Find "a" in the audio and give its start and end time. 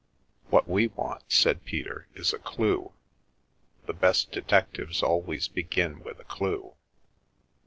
2.33-2.39, 6.19-6.23